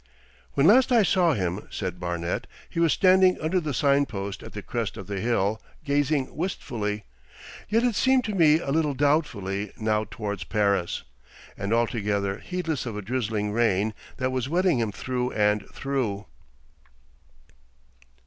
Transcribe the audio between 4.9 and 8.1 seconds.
of the hill, gazing wistfully, yet it